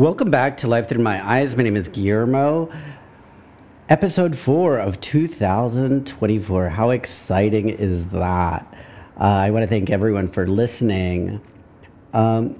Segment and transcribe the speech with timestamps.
[0.00, 1.58] Welcome back to Life Through My Eyes.
[1.58, 2.72] My name is Guillermo.
[3.90, 6.70] Episode four of 2024.
[6.70, 8.66] How exciting is that?
[9.20, 11.42] Uh, I want to thank everyone for listening.
[12.14, 12.58] Um,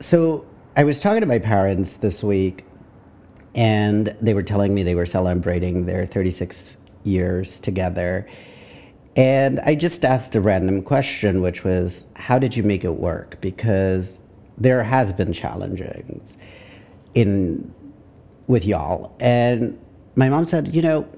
[0.00, 2.66] so, I was talking to my parents this week,
[3.54, 8.28] and they were telling me they were celebrating their 36 years together.
[9.16, 13.40] And I just asked a random question, which was, How did you make it work?
[13.40, 14.20] Because
[14.58, 16.36] there has been challenges
[17.16, 17.74] in
[18.46, 19.16] with y'all.
[19.18, 19.80] And
[20.14, 21.08] my mom said, you know,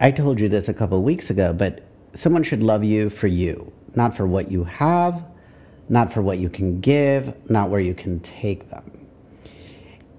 [0.00, 1.82] I told you this a couple weeks ago, but
[2.14, 5.22] someone should love you for you, not for what you have,
[5.88, 9.06] not for what you can give, not where you can take them.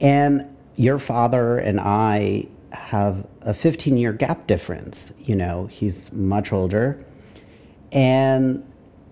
[0.01, 5.13] And your father and I have a 15 year gap difference.
[5.20, 7.03] You know, he's much older
[7.91, 8.63] and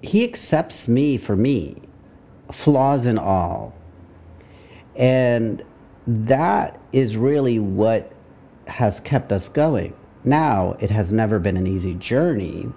[0.02, 1.82] he accepts me for me
[2.52, 3.74] flaws and all.
[4.96, 5.64] And
[6.08, 8.12] that is really what
[8.68, 9.94] has kept us going.
[10.24, 12.68] Now, it has never been an easy journey.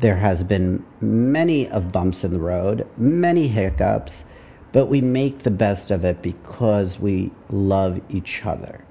[0.00, 4.24] There has been many of bumps in the road, many hiccups,
[4.72, 8.84] but we make the best of it because we love each other.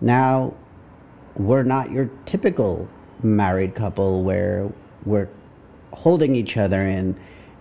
[0.00, 0.54] Now,
[1.36, 2.88] we're not your typical
[3.22, 4.72] married couple where
[5.04, 5.28] we're
[5.92, 7.18] holding each other and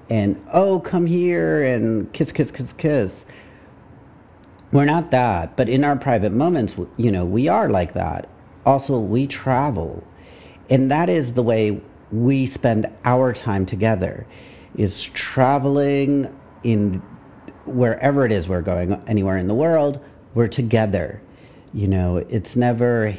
[0.09, 3.25] and oh come here and kiss kiss kiss kiss
[4.71, 8.29] we're not that but in our private moments you know we are like that.
[8.65, 10.03] Also we travel
[10.69, 14.25] and that is the way we spend our time together
[14.75, 17.01] is traveling in
[17.65, 19.99] wherever it is we're going anywhere in the world
[20.33, 21.21] we're together.
[21.73, 23.17] You know it's never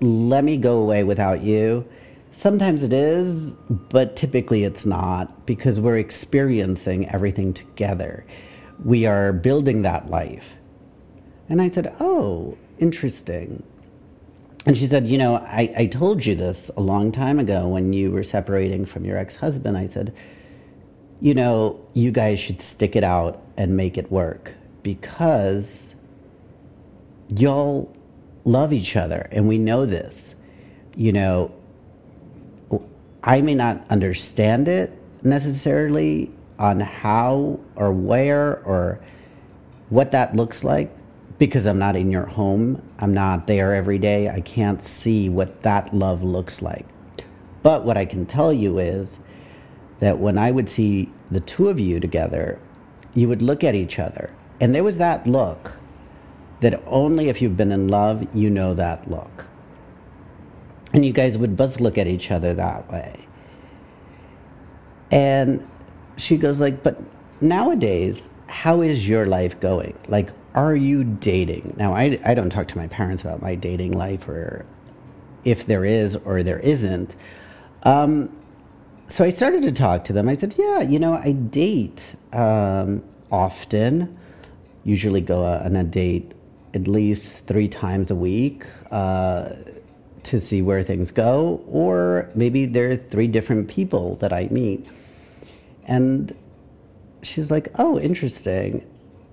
[0.00, 1.86] let me go away without you.
[2.30, 8.24] Sometimes it is, but typically it's not because we're experiencing everything together.
[8.84, 10.54] We are building that life.
[11.48, 13.62] And I said, Oh, interesting.
[14.66, 17.92] And she said, You know, I, I told you this a long time ago when
[17.92, 19.78] you were separating from your ex husband.
[19.78, 20.14] I said,
[21.20, 24.52] You know, you guys should stick it out and make it work
[24.82, 25.94] because
[27.34, 27.94] y'all
[28.44, 29.28] love each other.
[29.32, 30.34] And we know this.
[30.96, 31.54] You know,
[33.22, 39.00] I may not understand it necessarily on how or where or
[39.90, 40.94] what that looks like
[41.38, 42.82] because I'm not in your home.
[42.98, 44.28] I'm not there every day.
[44.28, 46.86] I can't see what that love looks like.
[47.62, 49.16] But what I can tell you is
[50.00, 52.60] that when I would see the two of you together,
[53.14, 54.30] you would look at each other.
[54.60, 55.72] And there was that look
[56.60, 59.46] that only if you've been in love, you know that look.
[60.92, 63.26] And you guys would both look at each other that way.
[65.10, 65.66] And
[66.18, 67.00] she goes like, "But
[67.40, 69.94] nowadays, how is your life going?
[70.08, 73.92] Like are you dating?" Now, I I don't talk to my parents about my dating
[73.92, 74.66] life or
[75.44, 77.16] if there is or there isn't.
[77.84, 78.36] Um,
[79.08, 80.28] so I started to talk to them.
[80.28, 82.02] I said, "Yeah, you know, I date
[82.32, 84.18] um, often.
[84.84, 86.32] Usually go on a date
[86.74, 89.54] at least three times a week." Uh,
[90.24, 94.86] to see where things go, or maybe there are three different people that I meet.
[95.88, 96.36] And
[97.22, 98.86] she's like, oh, interesting.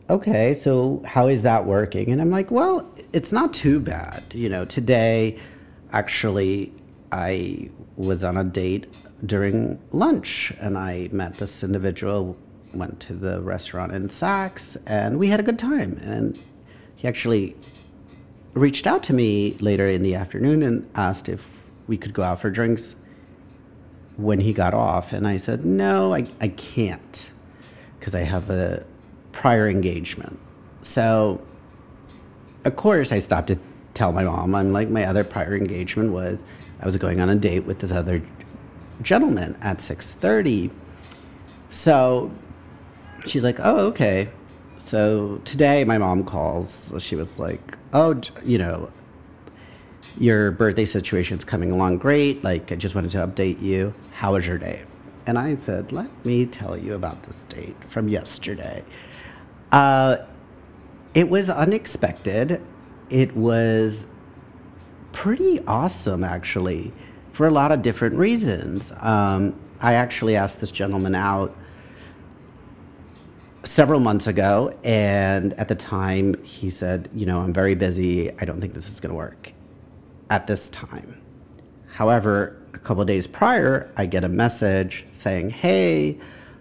[0.09, 2.11] Okay, so how is that working?
[2.11, 4.23] And I'm like, well, it's not too bad.
[4.33, 5.37] You know, today,
[5.91, 6.73] actually,
[7.11, 8.91] I was on a date
[9.25, 12.37] during lunch and I met this individual,
[12.73, 15.99] went to the restaurant in Saks, and we had a good time.
[16.03, 16.39] And
[16.95, 17.55] he actually
[18.53, 21.45] reached out to me later in the afternoon and asked if
[21.87, 22.95] we could go out for drinks
[24.17, 25.11] when he got off.
[25.13, 27.31] And I said, No, I, I can't
[27.99, 28.85] because I have a
[29.31, 30.39] prior engagement.
[30.81, 31.41] So,
[32.63, 33.59] of course, I stopped to
[33.93, 34.53] tell my mom.
[34.53, 36.45] I'm like, my other prior engagement was
[36.79, 38.21] I was going on a date with this other
[39.01, 40.69] gentleman at 6:30.
[41.69, 42.31] So
[43.25, 44.29] she's like, "Oh, okay."
[44.77, 46.93] So today my mom calls.
[46.99, 48.89] She was like, "Oh, you know,
[50.17, 52.43] your birthday situation's coming along great.
[52.43, 53.93] Like, I just wanted to update you.
[54.13, 54.83] How was your day?"
[55.27, 58.83] And I said, "Let me tell you about this date from yesterday."
[59.71, 60.17] Uh,
[61.13, 62.61] it was unexpected.
[63.09, 64.05] It was
[65.11, 66.91] pretty awesome, actually,
[67.31, 68.91] for a lot of different reasons.
[68.99, 71.55] Um, I actually asked this gentleman out
[73.63, 78.31] several months ago, and at the time he said, You know, I'm very busy.
[78.39, 79.54] I don't think this is going to work
[80.29, 81.21] at this time.
[81.87, 86.19] However, a couple days prior, I get a message saying, Hey,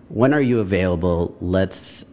[0.08, 1.36] when are you available?
[1.40, 2.04] Let's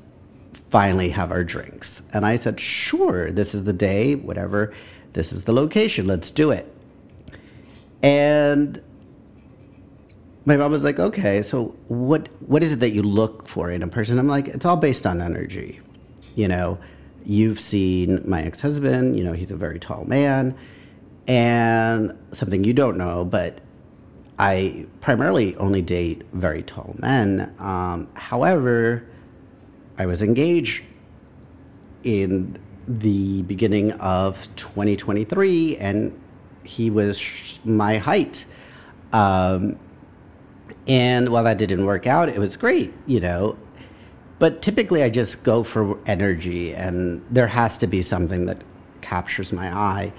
[0.69, 2.01] finally have our drinks.
[2.13, 4.73] And I said, Sure, this is the day, whatever,
[5.13, 6.73] this is the location, let's do it.
[8.01, 8.81] And
[10.45, 13.83] my mom was like, Okay, so what what is it that you look for in
[13.83, 14.17] a person?
[14.17, 15.79] I'm like, it's all based on energy.
[16.35, 16.79] You know,
[17.25, 20.57] you've seen my ex-husband, you know, he's a very tall man.
[21.31, 23.61] And something you don't know, but
[24.37, 27.55] I primarily only date very tall men.
[27.57, 29.07] Um, however,
[29.97, 30.83] I was engaged
[32.03, 36.19] in the beginning of 2023, and
[36.65, 38.43] he was my height.
[39.13, 39.79] Um,
[40.85, 43.57] and while that didn't work out, it was great, you know.
[44.37, 48.61] But typically, I just go for energy, and there has to be something that
[48.99, 50.11] captures my eye.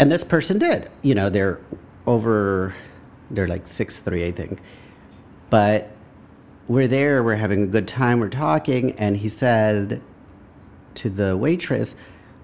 [0.00, 0.88] And this person did.
[1.02, 1.60] You know, they're
[2.06, 2.74] over,
[3.30, 4.58] they're like six three, I think.
[5.50, 5.90] But
[6.68, 10.00] we're there, we're having a good time, we're talking, and he said
[10.94, 11.94] to the waitress,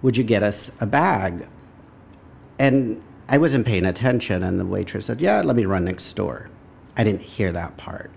[0.02, 1.48] Would you get us a bag?
[2.58, 6.50] And I wasn't paying attention, and the waitress said, Yeah, let me run next door.
[6.94, 8.10] I didn't hear that part.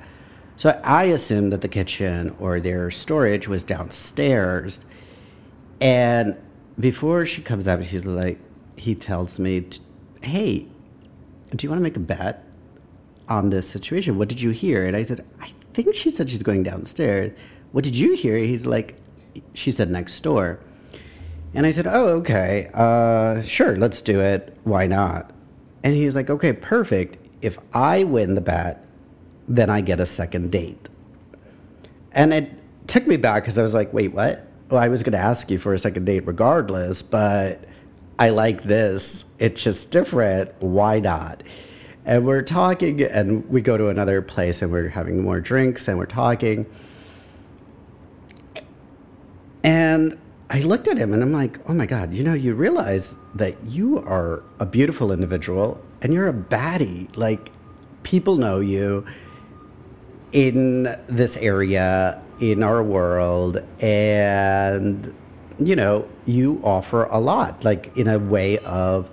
[0.57, 4.83] So I assumed that the kitchen or their storage was downstairs.
[5.79, 6.37] And
[6.77, 8.37] before she comes up, she's like,
[8.79, 9.67] he tells me,
[10.21, 10.67] Hey,
[11.55, 12.43] do you want to make a bet
[13.27, 14.17] on this situation?
[14.17, 14.85] What did you hear?
[14.85, 17.37] And I said, I think she said she's going downstairs.
[17.71, 18.37] What did you hear?
[18.37, 18.95] He's like,
[19.53, 20.59] she said next door.
[21.53, 24.55] And I said, oh, okay, uh, sure, let's do it.
[24.63, 25.31] Why not?
[25.83, 27.17] And he's like, okay, perfect.
[27.41, 28.85] If I win the bet,
[29.47, 30.89] then I get a second date.
[32.11, 32.51] And it
[32.87, 34.45] took me back because I was like, wait, what?
[34.69, 37.63] Well, I was going to ask you for a second date regardless, but
[38.19, 39.25] I like this.
[39.39, 40.51] It's just different.
[40.61, 41.41] Why not?
[42.03, 45.97] And we're talking, and we go to another place, and we're having more drinks, and
[45.97, 46.65] we're talking.
[49.63, 50.17] And
[50.49, 53.55] I looked at him, and I'm like, oh my God, you know, you realize that
[53.63, 57.15] you are a beautiful individual, and you're a baddie.
[57.15, 57.51] Like,
[58.03, 59.05] people know you
[60.33, 65.15] in this area, in our world, and,
[65.59, 69.09] you know, you offer a lot, like, in a way of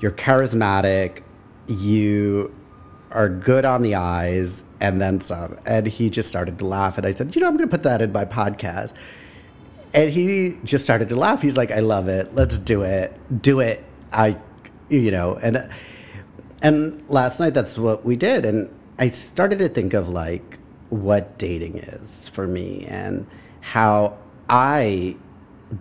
[0.00, 1.22] you're charismatic,
[1.66, 2.54] you
[3.10, 5.58] are good on the eyes and then some.
[5.64, 6.98] And he just started to laugh.
[6.98, 8.92] And I said, You know, I'm going to put that in my podcast.
[9.94, 11.40] And he just started to laugh.
[11.40, 12.34] He's like, I love it.
[12.34, 13.18] Let's do it.
[13.42, 13.82] Do it.
[14.12, 14.36] I,
[14.90, 15.68] you know, and,
[16.60, 18.44] and last night that's what we did.
[18.44, 20.58] And I started to think of like
[20.90, 23.26] what dating is for me and
[23.60, 24.18] how
[24.50, 25.16] I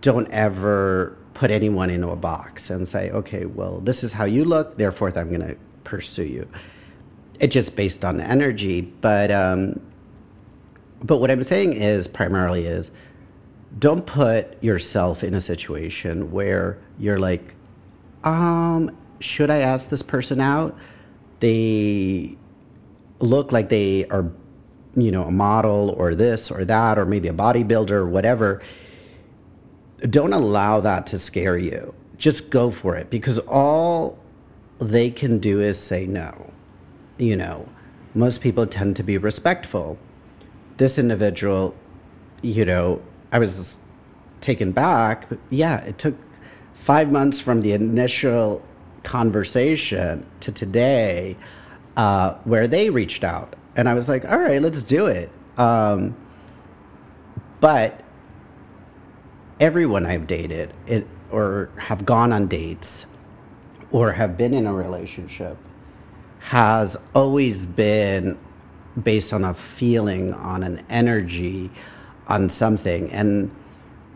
[0.01, 4.45] don't ever put anyone into a box and say, okay, well, this is how you
[4.45, 6.49] look, therefore I'm going to pursue you.
[7.39, 9.81] It's just based on energy, but um,
[11.03, 12.91] but what I'm saying is primarily is
[13.77, 17.53] don't put yourself in a situation where you're like,
[18.23, 20.77] um, should I ask this person out?
[21.41, 22.37] They
[23.19, 24.31] look like they are,
[24.95, 28.61] you know, a model or this or that, or maybe a bodybuilder or whatever.
[30.01, 31.93] Don't allow that to scare you.
[32.17, 34.17] Just go for it because all
[34.79, 36.51] they can do is say no.
[37.17, 37.67] You know,
[38.13, 39.97] most people tend to be respectful.
[40.77, 41.75] This individual,
[42.41, 43.01] you know,
[43.31, 43.77] I was
[44.41, 45.27] taken back.
[45.49, 46.15] Yeah, it took
[46.73, 48.65] five months from the initial
[49.03, 51.37] conversation to today
[51.97, 53.55] uh, where they reached out.
[53.75, 55.29] And I was like, all right, let's do it.
[55.57, 56.15] Um,
[57.59, 58.04] but
[59.59, 63.05] everyone I've dated it, or have gone on dates
[63.91, 65.57] or have been in a relationship
[66.39, 68.37] has always been
[69.01, 71.71] based on a feeling, on an energy,
[72.27, 73.11] on something.
[73.11, 73.53] And,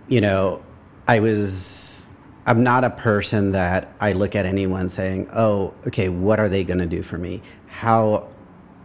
[0.08, 0.63] you know,
[1.08, 2.08] I was,
[2.46, 6.63] I'm not a person that I look at anyone saying, oh, okay, what are they
[6.63, 7.41] going to do for me?
[7.67, 8.27] How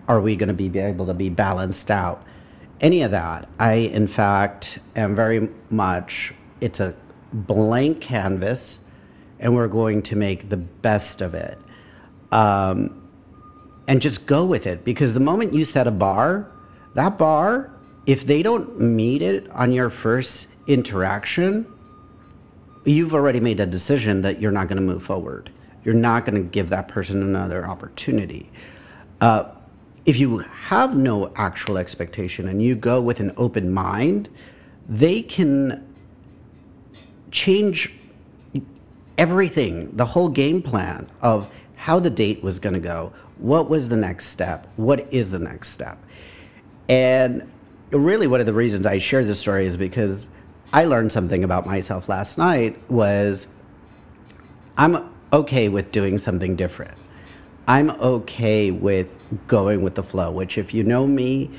[0.09, 2.25] are we going to be able to be balanced out?
[2.81, 3.49] Any of that.
[3.59, 6.33] I, in fact, am very much,
[6.65, 6.95] it's a
[7.31, 8.81] blank canvas
[9.39, 11.59] and we're going to make the best of it.
[12.33, 13.03] Um,
[13.87, 16.51] and just go with it because the moment you set a bar,
[16.95, 17.71] that bar,
[18.07, 21.71] if they don't meet it on your first interaction,
[22.87, 25.51] you've already made a decision that you're not going to move forward.
[25.85, 28.51] You're not going to give that person another opportunity.
[29.21, 29.51] Uh,
[30.07, 34.31] if you have no actual expectation and you go with an open mind,
[34.89, 35.94] they can
[37.35, 37.93] change
[39.19, 43.89] everything, the whole game plan of how the date was going to go, what was
[43.89, 45.99] the next step, what is the next step.
[46.89, 47.43] And
[47.91, 50.31] really one of the reasons I share this story is because
[50.73, 53.49] I learned something about myself last night was
[54.79, 56.97] I'm okay with doing something different.
[57.67, 61.51] I'm okay with going with the flow, which if you know me,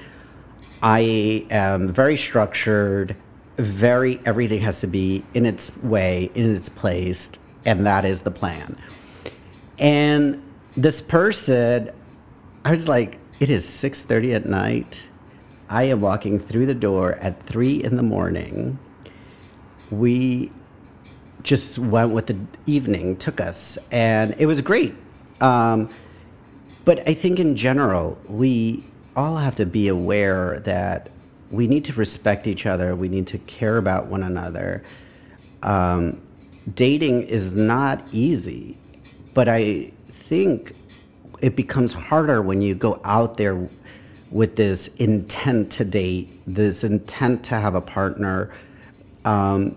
[0.81, 3.17] I am very structured,
[3.57, 7.31] very everything has to be in its way, in its place,
[7.65, 8.77] and that is the plan.
[9.79, 10.41] And
[10.75, 11.89] this person,
[12.63, 15.07] I was like, it is 6:30 at night.
[15.69, 18.77] I am walking through the door at three in the morning.
[19.89, 20.51] We
[21.43, 24.95] just went with the evening took us, and it was great.
[25.41, 25.89] Um,
[26.85, 28.85] but I think in general, we
[29.15, 31.09] all have to be aware that
[31.51, 32.95] we need to respect each other.
[32.95, 34.83] We need to care about one another.
[35.63, 36.21] Um,
[36.73, 38.77] dating is not easy,
[39.33, 40.73] but I think
[41.41, 43.69] it becomes harder when you go out there
[44.31, 48.51] with this intent to date, this intent to have a partner.
[49.23, 49.75] Um,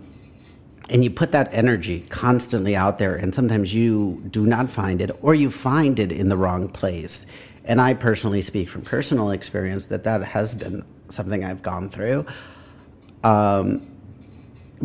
[0.88, 5.10] and you put that energy constantly out there, and sometimes you do not find it,
[5.22, 7.26] or you find it in the wrong place.
[7.64, 12.24] And I personally speak from personal experience that that has been something I've gone through.
[13.24, 13.86] Um,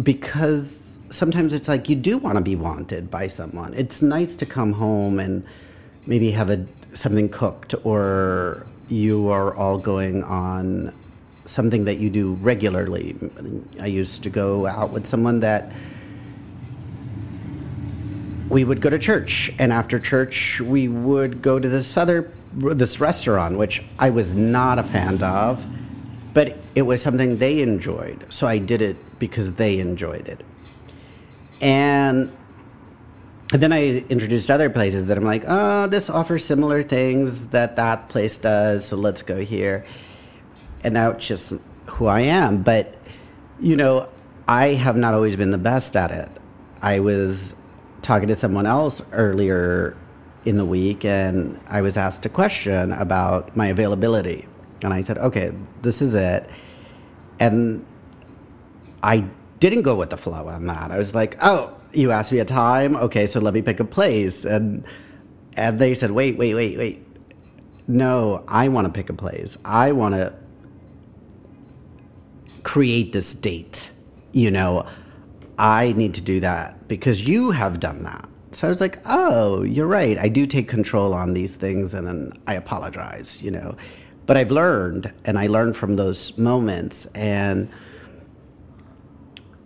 [0.02, 3.74] because sometimes it's like you do want to be wanted by someone.
[3.76, 5.46] It's nice to come home and
[6.08, 10.94] maybe have a something cooked, or you are all going on
[11.46, 13.16] something that you do regularly.
[13.80, 15.72] I used to go out with someone that
[18.54, 23.00] we would go to church, and after church, we would go to this other this
[23.00, 25.66] restaurant, which I was not a fan of,
[26.36, 30.42] but it was something they enjoyed, so I did it because they enjoyed it,
[31.60, 32.32] and.
[33.52, 37.76] And then I introduced other places that I'm like, oh, this offers similar things that
[37.76, 39.86] that place does, so let's go here.
[40.84, 41.54] And that's just
[41.86, 42.64] who I am.
[42.64, 42.96] But,
[43.60, 44.10] you know,
[44.48, 46.30] I have not always been the best at it.
[46.82, 47.54] I was
[48.04, 49.98] talking to someone else earlier
[50.46, 54.48] in the week and I was asked a question about my availability.
[54.84, 56.50] And I said, okay, this is it.
[57.40, 57.86] And
[59.02, 59.26] I
[59.60, 60.92] didn't go with the flow on that.
[60.92, 62.96] I was like, oh, you asked me a time?
[62.98, 64.46] Okay, so let me pick a place.
[64.46, 64.86] And
[65.56, 67.08] and they said, wait, wait, wait, wait.
[67.88, 69.58] No, I want to pick a place.
[69.64, 70.34] I want to
[72.64, 73.92] create this date.
[74.32, 74.88] You know,
[75.64, 78.28] I need to do that because you have done that.
[78.52, 80.18] So I was like, oh, you're right.
[80.18, 83.78] I do take control on these things and then I apologize, you know.
[84.26, 87.06] But I've learned and I learned from those moments.
[87.16, 87.70] And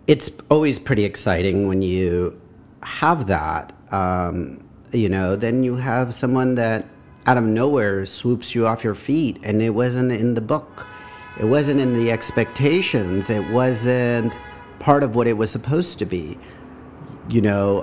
[0.06, 2.40] it's always pretty exciting when you
[2.84, 3.72] have that.
[3.90, 6.86] Um, you know, then you have someone that
[7.26, 10.86] out of nowhere swoops you off your feet and it wasn't in the book.
[11.40, 13.30] It wasn't in the expectations.
[13.30, 14.36] It wasn't
[14.78, 16.38] part of what it was supposed to be.
[17.28, 17.82] You know,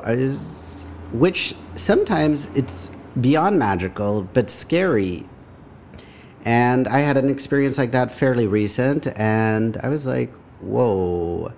[1.12, 5.28] which sometimes it's beyond magical but scary.
[6.44, 11.52] And I had an experience like that fairly recent, and I was like, whoa,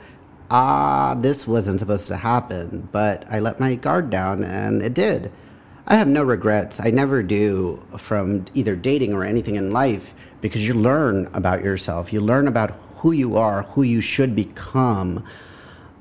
[0.50, 2.88] ah, this wasn't supposed to happen.
[2.92, 5.32] But I let my guard down, and it did.
[5.88, 6.80] I have no regrets.
[6.80, 12.12] I never do from either dating or anything in life because you learn about yourself.
[12.12, 15.24] You learn about who you are, who you should become.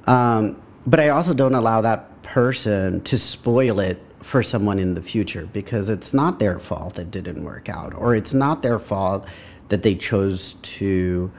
[0.07, 5.03] Um, but I also don't allow that person to spoil it for someone in the
[5.03, 9.27] future because it's not their fault it didn't work out, or it's not their fault
[9.69, 11.31] that they chose to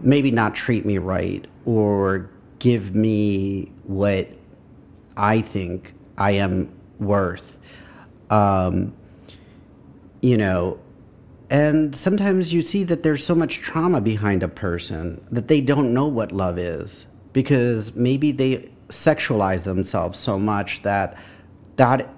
[0.00, 4.28] maybe not treat me right or give me what
[5.16, 7.58] I think I am worth.
[8.28, 8.94] Um,
[10.20, 10.78] you know,
[11.50, 15.92] and sometimes you see that there's so much trauma behind a person that they don't
[15.92, 21.18] know what love is because maybe they sexualize themselves so much that
[21.74, 22.08] that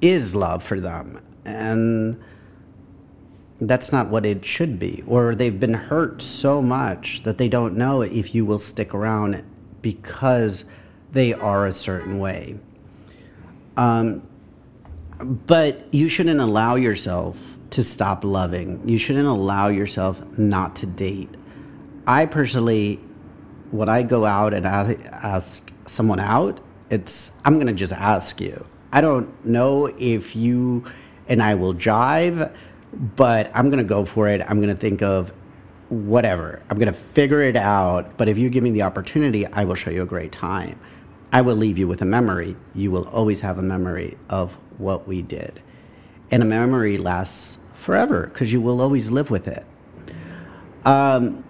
[0.00, 1.20] is love for them.
[1.44, 2.22] And
[3.60, 5.02] that's not what it should be.
[5.08, 9.42] Or they've been hurt so much that they don't know if you will stick around
[9.80, 10.64] because
[11.10, 12.60] they are a certain way.
[13.76, 14.22] Um,
[15.18, 17.36] but you shouldn't allow yourself
[17.72, 18.86] to stop loving.
[18.88, 21.30] You shouldn't allow yourself not to date.
[22.06, 22.96] I personally,
[23.70, 26.60] when I go out and I ask someone out,
[26.90, 28.66] it's I'm gonna just ask you.
[28.92, 30.84] I don't know if you
[31.28, 32.54] and I will jive,
[33.16, 34.42] but I'm gonna go for it.
[34.46, 35.32] I'm gonna think of
[35.88, 36.62] whatever.
[36.68, 38.18] I'm gonna figure it out.
[38.18, 40.78] But if you give me the opportunity, I will show you a great time.
[41.32, 42.56] I will leave you with a memory.
[42.74, 45.62] You will always have a memory of what we did.
[46.30, 49.66] And a memory lasts forever because you will always live with it.
[50.84, 51.44] Um,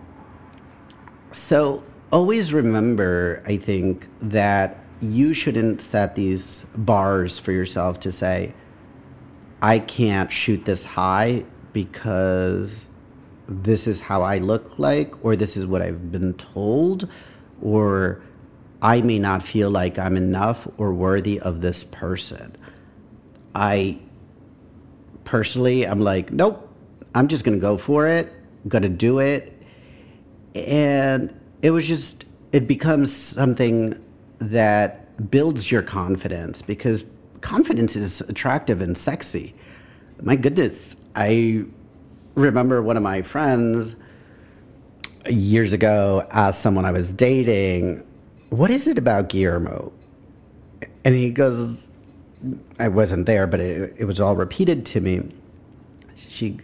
[1.32, 8.52] So always remember, I think, that you shouldn't set these bars for yourself to say,
[9.62, 12.90] I can't shoot this high because
[13.48, 17.08] this is how I look like, or this is what I've been told,
[17.62, 18.20] or
[18.82, 22.56] I may not feel like I'm enough or worthy of this person.
[23.54, 23.98] I
[25.24, 26.68] personally, I'm like, nope,
[27.14, 28.32] I'm just going to go for it,
[28.64, 29.52] I'm going to do it.
[30.54, 34.02] And it was just, it becomes something
[34.38, 37.04] that builds your confidence because
[37.40, 39.54] confidence is attractive and sexy.
[40.20, 41.64] My goodness, I
[42.34, 43.96] remember one of my friends
[45.28, 48.04] years ago asked someone I was dating,
[48.50, 49.92] What is it about Guillermo?
[51.04, 51.91] And he goes,
[52.78, 55.28] I wasn't there, but it, it was all repeated to me.
[56.16, 56.58] She,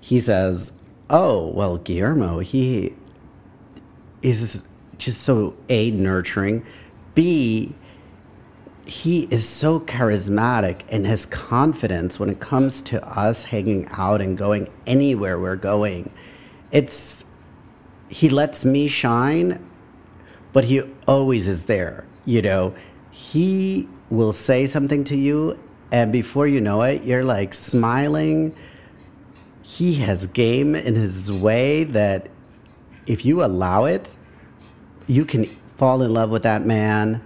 [0.00, 0.72] he says,
[1.10, 2.94] Oh, well, Guillermo, he
[4.22, 4.62] is
[4.98, 6.64] just so A, nurturing,
[7.14, 7.74] B,
[8.86, 14.36] he is so charismatic and his confidence when it comes to us hanging out and
[14.36, 16.12] going anywhere we're going.
[16.70, 17.24] It's
[18.08, 19.64] he lets me shine,
[20.52, 22.04] but he always is there.
[22.26, 22.74] You know,
[23.14, 25.56] he will say something to you,
[25.92, 28.52] and before you know it, you're like smiling.
[29.62, 32.28] He has game in his way that
[33.06, 34.16] if you allow it,
[35.06, 35.44] you can
[35.76, 37.22] fall in love with that man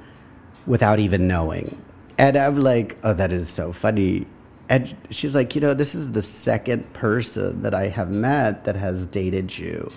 [0.66, 1.82] without even knowing.
[2.18, 4.26] And I'm like, oh, that is so funny.
[4.68, 8.76] And she's like, you know, this is the second person that I have met that
[8.76, 9.90] has dated you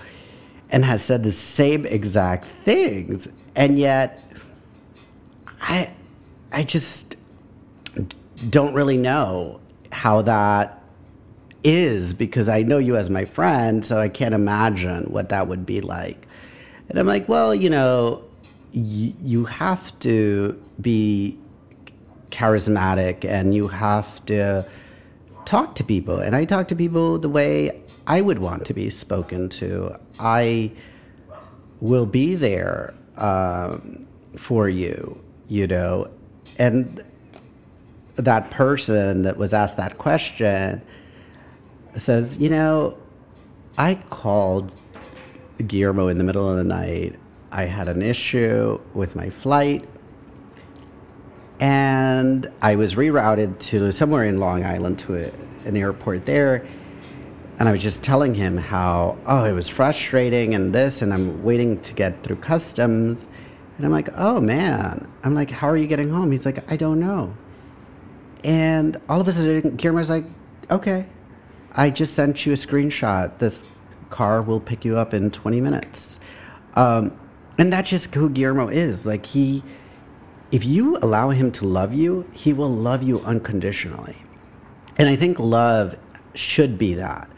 [0.69, 3.27] and has said the same exact things.
[3.57, 4.23] And yet,
[5.61, 5.93] I,
[6.51, 7.15] I just
[8.49, 9.59] don't really know
[9.91, 10.81] how that
[11.63, 15.65] is because I know you as my friend, so I can't imagine what that would
[15.65, 16.27] be like.
[16.89, 18.23] And I'm like, well, you know,
[18.73, 21.39] y- you have to be
[22.31, 24.65] charismatic and you have to
[25.45, 26.19] talk to people.
[26.19, 29.99] And I talk to people the way I would want to be spoken to.
[30.19, 30.71] I
[31.79, 35.21] will be there um, for you,
[35.51, 36.09] you know.
[36.57, 37.03] And
[38.15, 40.81] that person that was asked that question
[41.95, 42.97] says, you know,
[43.77, 44.71] I called
[45.67, 47.19] Guillermo in the middle of the night
[47.51, 49.87] I had an issue with my flight
[51.59, 55.31] and I was rerouted to somewhere in Long Island to a,
[55.67, 56.65] an airport there.
[57.59, 61.43] And I was just telling him how, oh, it was frustrating and this, and I'm
[61.43, 63.27] waiting to get through customs.
[63.81, 65.11] And I'm like, oh man.
[65.23, 66.31] I'm like, how are you getting home?
[66.31, 67.35] He's like, I don't know.
[68.43, 70.25] And all of a sudden, Guillermo's like,
[70.69, 71.07] okay,
[71.73, 73.39] I just sent you a screenshot.
[73.39, 73.65] This
[74.11, 76.19] car will pick you up in 20 minutes.
[76.75, 77.19] Um,
[77.57, 79.07] and that's just who Guillermo is.
[79.07, 79.63] Like he,
[80.51, 84.15] if you allow him to love you, he will love you unconditionally.
[84.99, 85.97] And I think love
[86.35, 87.31] should be that.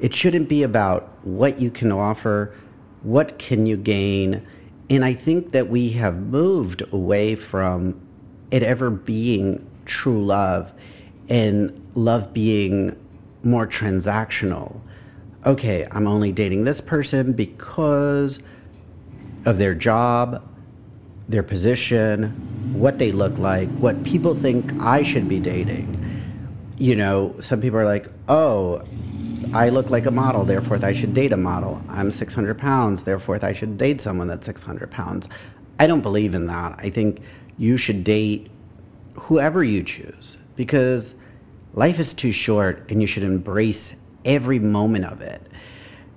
[0.00, 2.52] It shouldn't be about what you can offer,
[3.04, 4.44] what can you gain.
[4.90, 8.00] And I think that we have moved away from
[8.50, 10.72] it ever being true love
[11.28, 12.96] and love being
[13.42, 14.80] more transactional.
[15.46, 18.38] Okay, I'm only dating this person because
[19.44, 20.42] of their job,
[21.28, 26.00] their position, what they look like, what people think I should be dating.
[26.78, 28.82] You know, some people are like, oh,
[29.54, 31.80] I look like a model, therefore I should date a model.
[31.88, 35.28] I'm 600 pounds, therefore I should date someone that's 600 pounds.
[35.78, 36.74] I don't believe in that.
[36.78, 37.20] I think
[37.56, 38.50] you should date
[39.14, 41.14] whoever you choose because
[41.72, 45.40] life is too short and you should embrace every moment of it.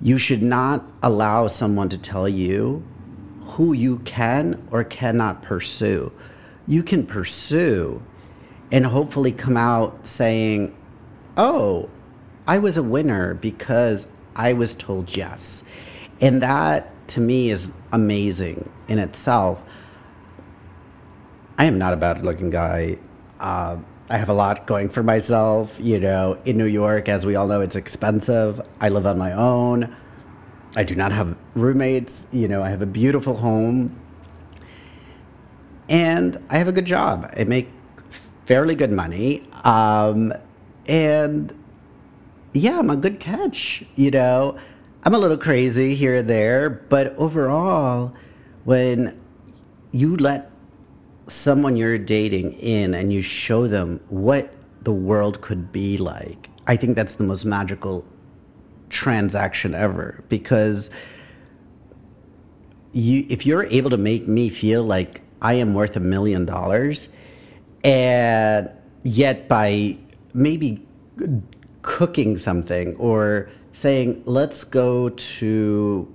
[0.02, 2.84] You should not allow someone to tell you
[3.41, 6.12] who you can or cannot pursue.
[6.67, 8.02] You can pursue
[8.71, 10.76] and hopefully come out saying,
[11.38, 11.89] Oh,
[12.48, 15.64] I was a winner because I was told yes.
[16.22, 19.62] And that to me is amazing in itself.
[21.58, 22.98] I am not a bad looking guy.
[23.40, 23.78] Uh,
[24.10, 25.78] I have a lot going for myself.
[25.82, 28.62] You know, in New York, as we all know, it's expensive.
[28.80, 29.94] I live on my own.
[30.76, 32.30] I do not have roommates.
[32.32, 34.00] You know, I have a beautiful home.
[35.90, 37.34] And I have a good job.
[37.36, 37.70] I make
[38.46, 39.48] fairly good money.
[39.64, 40.34] Um,
[40.88, 41.58] and
[42.54, 43.84] yeah, I'm a good catch.
[43.96, 44.58] You know,
[45.04, 48.14] I'm a little crazy here and there, but overall,
[48.64, 49.20] when
[49.92, 50.52] you let
[51.28, 56.76] someone you're dating in and you show them what the world could be like, I
[56.76, 58.06] think that's the most magical
[58.90, 60.90] transaction ever because
[62.94, 67.10] you if you're able to make me feel like I am worth a million dollars,
[67.84, 68.72] and
[69.04, 69.98] yet by
[70.34, 70.86] maybe
[71.88, 76.13] cooking something or saying, let's go to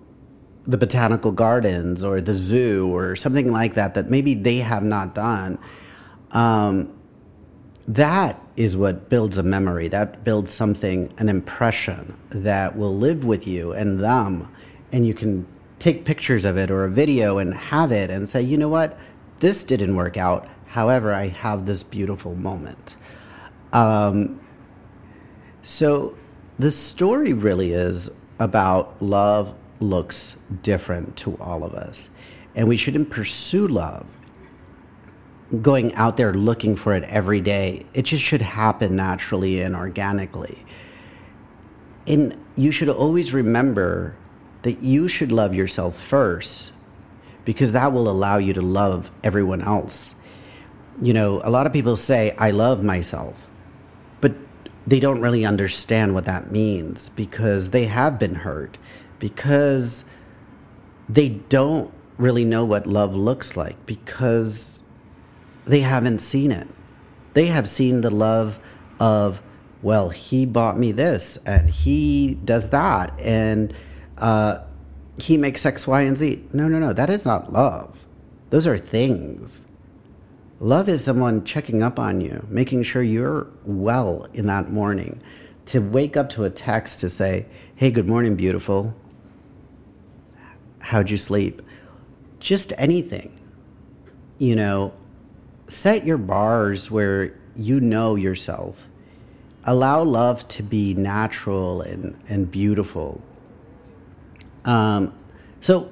[0.66, 5.14] the botanical gardens or the zoo or something like that, that maybe they have not
[5.14, 5.58] done.
[6.32, 6.92] Um,
[7.88, 9.88] that is what builds a memory.
[9.88, 14.54] That builds something, an impression that will live with you and them.
[14.92, 15.46] And you can
[15.78, 18.98] take pictures of it or a video and have it and say, you know what,
[19.40, 20.48] this didn't work out.
[20.66, 22.94] However, I have this beautiful moment.
[23.72, 24.38] Um,
[25.62, 26.16] so
[26.58, 32.10] the story really is about love looks different to all of us.
[32.54, 34.06] And we shouldn't pursue love
[35.60, 37.84] going out there looking for it every day.
[37.92, 40.64] It just should happen naturally and organically.
[42.06, 44.16] And you should always remember
[44.62, 46.72] that you should love yourself first
[47.44, 50.14] because that will allow you to love everyone else.
[51.02, 53.46] You know, a lot of people say, I love myself,
[54.86, 58.78] they don't really understand what that means because they have been hurt,
[59.18, 60.04] because
[61.08, 64.82] they don't really know what love looks like, because
[65.64, 66.68] they haven't seen it.
[67.34, 68.58] They have seen the love
[69.00, 69.42] of,
[69.82, 73.72] well, he bought me this and he does that and
[74.18, 74.58] uh,
[75.18, 76.44] he makes X, Y, and Z.
[76.52, 76.92] No, no, no.
[76.92, 77.96] That is not love.
[78.50, 79.66] Those are things.
[80.62, 85.20] Love is someone checking up on you, making sure you're well in that morning.
[85.66, 88.94] To wake up to a text to say, hey, good morning, beautiful.
[90.78, 91.62] How'd you sleep?
[92.38, 93.40] Just anything.
[94.38, 94.94] You know,
[95.66, 98.86] set your bars where you know yourself.
[99.64, 103.20] Allow love to be natural and, and beautiful.
[104.64, 105.12] Um,
[105.60, 105.90] so,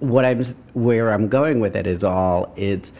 [0.00, 2.90] what I'm where I'm going with it is all it's,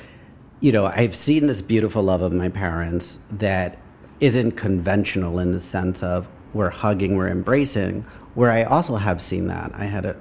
[0.60, 3.78] you know, I've seen this beautiful love of my parents that
[4.20, 8.02] isn't conventional in the sense of we're hugging, we're embracing.
[8.34, 10.16] Where I also have seen that I had a,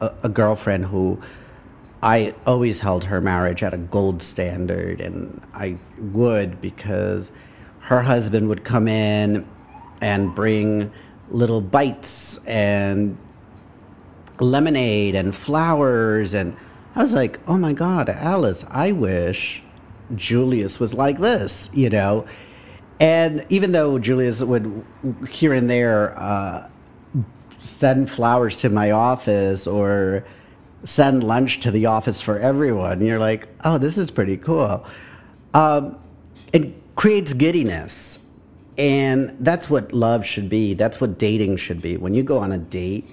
[0.00, 1.20] a, a girlfriend who
[2.02, 7.30] I always held her marriage at a gold standard, and I would because
[7.80, 9.46] her husband would come in
[10.00, 10.90] and bring
[11.28, 13.18] little bites and
[14.40, 16.32] lemonade and flowers.
[16.32, 16.56] And
[16.94, 19.62] I was like, oh my God, Alice, I wish
[20.14, 22.26] Julius was like this, you know?
[23.00, 24.84] And even though Julius would
[25.28, 26.68] here and there uh,
[27.60, 30.24] send flowers to my office or
[30.84, 33.04] send lunch to the office for everyone.
[33.04, 34.84] You're like, oh, this is pretty cool.
[35.54, 35.98] Um,
[36.52, 38.18] it creates giddiness.
[38.78, 40.74] And that's what love should be.
[40.74, 41.96] That's what dating should be.
[41.96, 43.04] When you go on a date,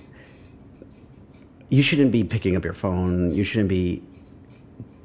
[1.70, 3.34] you shouldn't be picking up your phone.
[3.34, 4.02] You shouldn't be.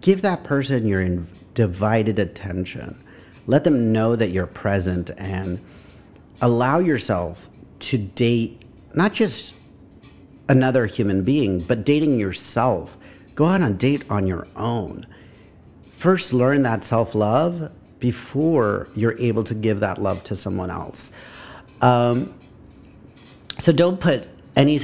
[0.01, 1.01] Give that person your
[1.55, 3.03] divided attention.
[3.47, 5.64] Let them know that you're present and
[6.40, 7.49] allow yourself
[7.81, 8.62] to date
[8.95, 9.55] not just
[10.49, 12.97] another human being, but dating yourself.
[13.35, 15.07] Go out on a date on your own.
[15.90, 21.11] First, learn that self love before you're able to give that love to someone else.
[21.81, 22.35] Um,
[23.59, 24.79] so don't put any,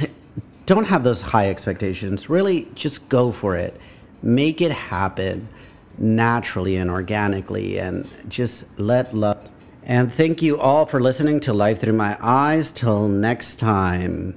[0.65, 2.29] don't have those high expectations.
[2.29, 3.79] Really, just go for it.
[4.23, 5.47] Make it happen
[6.01, 9.49] naturally and organically, and just let love.
[9.83, 12.71] And thank you all for listening to Life Through My Eyes.
[12.71, 14.35] Till next time.